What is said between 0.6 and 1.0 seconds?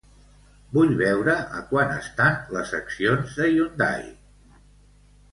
Vull